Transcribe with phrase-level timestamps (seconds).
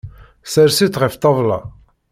[0.53, 1.59] Sers-itt ɣef ṭṭabla.